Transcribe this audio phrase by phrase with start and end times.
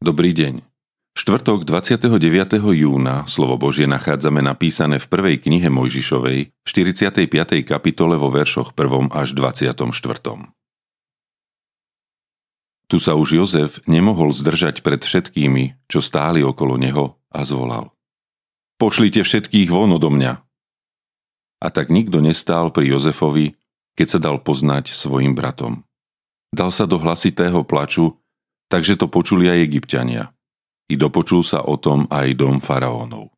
[0.00, 0.64] Dobrý deň.
[1.12, 2.08] Štvrtok 29.
[2.56, 7.28] júna slovo Božie nachádzame napísané v prvej knihe Mojžišovej v 45.
[7.68, 9.12] kapitole vo veršoch 1.
[9.12, 9.92] až 24.
[12.88, 17.92] Tu sa už Jozef nemohol zdržať pred všetkými, čo stáli okolo neho a zvolal.
[18.80, 20.32] Pošlite všetkých von odo mňa.
[21.60, 23.52] A tak nikto nestál pri Jozefovi,
[24.00, 25.84] keď sa dal poznať svojim bratom.
[26.56, 28.16] Dal sa do hlasitého plaču,
[28.70, 30.30] takže to počuli aj egyptiania.
[30.86, 33.34] I dopočul sa o tom aj dom faraónov.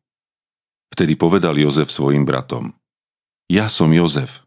[0.93, 2.77] Vtedy povedal Jozef svojim bratom.
[3.49, 4.45] Ja som Jozef.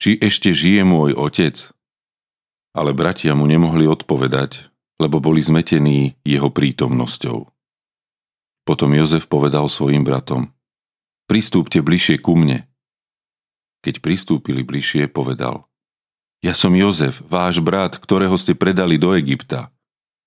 [0.00, 1.74] Či ešte žije môj otec?
[2.70, 4.70] Ale bratia mu nemohli odpovedať,
[5.02, 7.50] lebo boli zmetení jeho prítomnosťou.
[8.62, 10.54] Potom Jozef povedal svojim bratom.
[11.26, 12.70] Pristúpte bližšie ku mne.
[13.82, 15.66] Keď pristúpili bližšie, povedal.
[16.40, 19.74] Ja som Jozef, váš brat, ktorého ste predali do Egypta.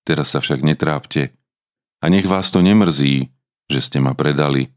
[0.03, 1.31] Teraz sa však netrápte.
[2.03, 3.31] A nech vás to nemrzí,
[3.71, 4.75] že ste ma predali,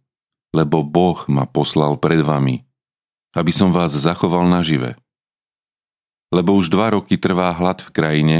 [0.54, 2.62] lebo Boh ma poslal pred vami,
[3.34, 4.94] aby som vás zachoval nažive.
[6.30, 8.38] Lebo už dva roky trvá hlad v krajine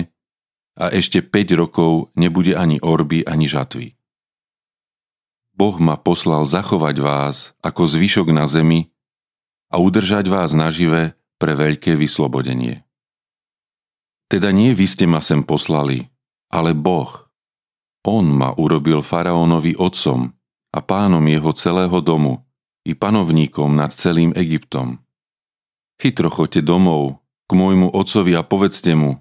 [0.79, 3.98] a ešte 5 rokov nebude ani orby, ani žatvy.
[5.57, 8.92] Boh ma poslal zachovať vás ako zvyšok na zemi
[9.73, 12.84] a udržať vás nažive pre veľké vyslobodenie.
[14.27, 16.12] Teda nie vy ste ma sem poslali,
[16.50, 17.27] ale Boh.
[18.06, 20.30] On ma urobil faraónovi otcom
[20.70, 22.47] a pánom jeho celého domu
[22.86, 25.02] i panovníkom nad celým Egyptom.
[25.98, 27.19] Chytro choďte domov
[27.50, 29.18] k môjmu otcovi a povedzte mu,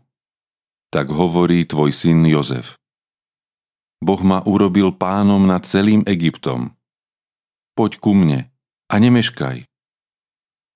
[0.93, 2.77] tak hovorí tvoj syn Jozef.
[4.05, 6.77] Boh ma urobil pánom nad celým Egyptom.
[7.73, 8.53] Poď ku mne
[8.85, 9.65] a nemeškaj.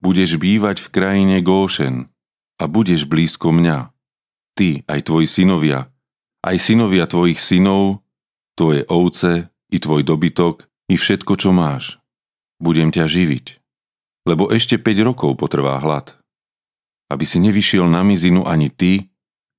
[0.01, 2.09] Budeš bývať v krajine Góšen
[2.57, 3.91] a budeš blízko mňa
[4.57, 5.87] ty, aj tvoji synovia,
[6.43, 8.03] aj synovia tvojich synov,
[8.55, 11.99] tvoje ovce i tvoj dobytok i všetko, čo máš.
[12.59, 13.45] Budem ťa živiť,
[14.27, 16.15] lebo ešte 5 rokov potrvá hlad.
[17.09, 19.09] Aby si nevyšiel na mizinu ani ty,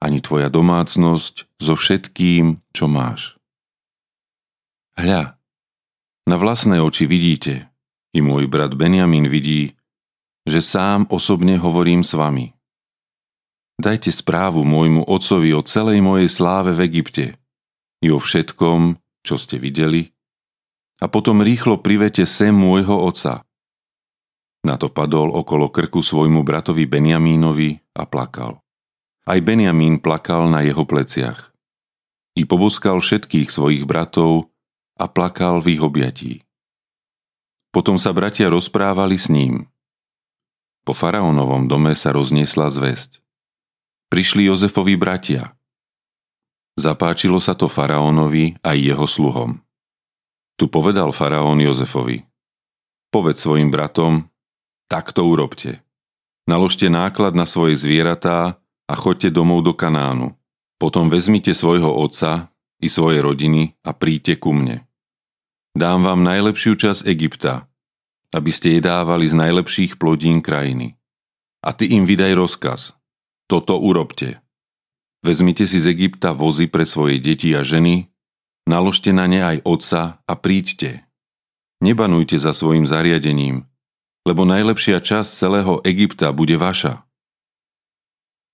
[0.01, 3.41] ani tvoja domácnosť so všetkým, čo máš.
[5.01, 5.41] Hľa,
[6.29, 7.73] na vlastné oči vidíte,
[8.13, 9.75] i môj brat Benjamin vidí,
[10.45, 12.53] že sám osobne hovorím s vami.
[13.81, 17.33] Dajte správu môjmu otcovi o celej mojej sláve v Egypte
[18.05, 20.13] i o všetkom, čo ste videli,
[21.01, 23.41] a potom rýchlo privete sem môjho oca.
[24.69, 28.61] Na to padol okolo krku svojmu bratovi Benjamínovi a plakal.
[29.25, 31.49] Aj Benjamín plakal na jeho pleciach.
[32.37, 34.53] I poboskal všetkých svojich bratov
[35.01, 36.33] a plakal v ich objatí.
[37.73, 39.73] Potom sa bratia rozprávali s ním.
[40.85, 43.25] Po faraónovom dome sa rozniesla zväzť
[44.11, 45.55] prišli Jozefovi bratia.
[46.75, 49.63] Zapáčilo sa to faraónovi aj jeho sluhom.
[50.59, 52.27] Tu povedal faraón Jozefovi.
[53.15, 54.29] Povedz svojim bratom,
[54.91, 55.81] tak to urobte.
[56.51, 58.59] Naložte náklad na svoje zvieratá
[58.91, 60.35] a choďte domov do Kanánu.
[60.83, 62.51] Potom vezmite svojho otca
[62.83, 64.83] i svoje rodiny a príďte ku mne.
[65.71, 67.71] Dám vám najlepšiu časť Egypta,
[68.35, 70.99] aby ste jedávali z najlepších plodín krajiny.
[71.63, 72.81] A ty im vydaj rozkaz–
[73.51, 74.39] toto urobte.
[75.27, 78.07] Vezmite si z Egypta vozy pre svoje deti a ženy,
[78.71, 81.03] naložte na ne aj otca a príďte.
[81.83, 83.67] Nebanujte za svojim zariadením,
[84.23, 87.03] lebo najlepšia časť celého Egypta bude vaša.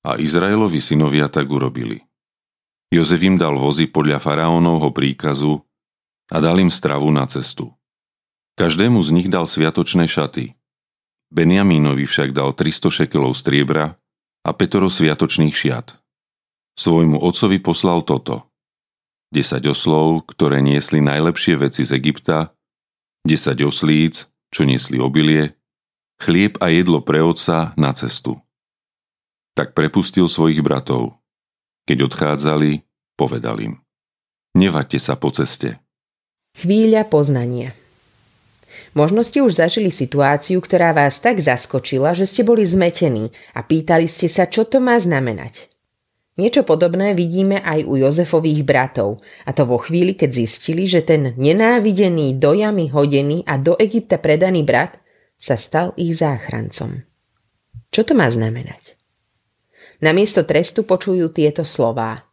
[0.09, 2.01] A Izraelovi synovia tak urobili.
[2.89, 5.61] Jozef im dal vozy podľa faraónovho príkazu
[6.31, 7.75] a dal im stravu na cestu.
[8.57, 10.55] Každému z nich dal sviatočné šaty.
[11.35, 13.99] Benjamínovi však dal 300 šekelov striebra
[14.47, 15.99] a Petoro sviatočných šiat.
[16.79, 18.47] Svojmu otcovi poslal toto.
[19.35, 22.55] 10 oslov, ktoré niesli najlepšie veci z Egypta,
[23.27, 25.59] 10 oslíc, čo niesli obilie,
[26.23, 28.39] chlieb a jedlo pre otca na cestu.
[29.59, 31.19] Tak prepustil svojich bratov.
[31.91, 32.87] Keď odchádzali,
[33.19, 33.75] povedal im.
[34.55, 35.83] Nevaďte sa po ceste.
[36.55, 37.75] Chvíľa poznania.
[38.97, 44.09] Možno ste už zažili situáciu, ktorá vás tak zaskočila, že ste boli zmetení a pýtali
[44.09, 45.69] ste sa, čo to má znamenať.
[46.37, 51.33] Niečo podobné vidíme aj u Jozefových bratov, a to vo chvíli, keď zistili, že ten
[51.33, 55.01] nenávidený, dojami hodený a do Egypta predaný brat
[55.41, 57.01] sa stal ich záchrancom.
[57.89, 59.01] Čo to má znamenať?
[60.05, 62.26] Namiesto trestu počujú tieto slová.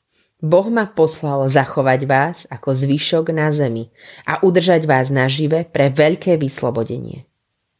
[0.43, 3.87] Boh ma poslal zachovať vás ako zvyšok na zemi
[4.27, 7.23] a udržať vás nažive pre veľké vyslobodenie.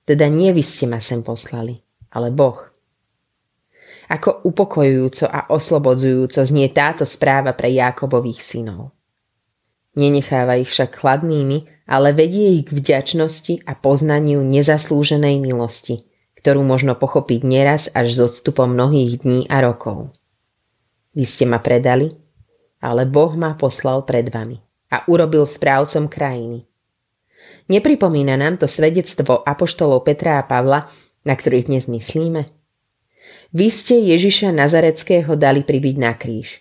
[0.08, 2.56] Teda nie vy ste ma sem poslali, ale Boh.
[4.08, 8.96] Ako upokojujúco a oslobodzujúco znie táto správa pre Jákobových synov.
[10.00, 16.08] Nenecháva ich však chladnými, ale vedie ich k vďačnosti a poznaniu nezaslúženej milosti,
[16.40, 20.16] ktorú možno pochopiť neraz až s odstupom mnohých dní a rokov.
[21.12, 22.23] Vy ste ma predali,
[22.84, 24.60] ale Boh ma poslal pred vami
[24.92, 26.68] a urobil správcom krajiny.
[27.72, 30.92] Nepripomína nám to svedectvo apoštolov Petra a Pavla,
[31.24, 32.44] na ktorých dnes myslíme?
[33.56, 36.60] Vy ste Ježiša Nazareckého dali pribiť na kríž,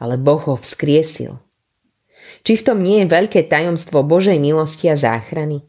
[0.00, 1.36] ale Boh ho vzkriesil–
[2.42, 5.64] či v tom nie je veľké tajomstvo Božej milosti a záchrany?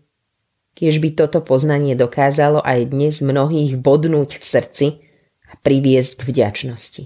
[0.77, 4.85] Kiež by toto poznanie dokázalo aj dnes mnohých bodnúť v srdci
[5.49, 7.03] a priviesť k vďačnosti.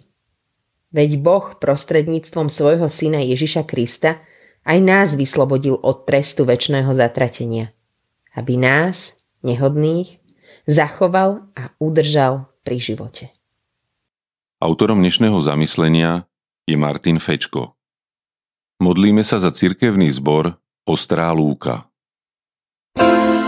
[0.93, 4.21] Veď Boh prostredníctvom svojho syna Ježiša Krista
[4.61, 7.73] aj nás vyslobodil od trestu väčšného zatratenia,
[8.37, 10.21] aby nás, nehodných,
[10.69, 13.33] zachoval a udržal pri živote.
[14.61, 16.29] Autorom dnešného zamyslenia
[16.69, 17.73] je Martin Fečko.
[18.79, 20.55] Modlíme sa za cirkevný zbor
[20.85, 21.89] Ostrá lúka.
[22.93, 23.42] thank you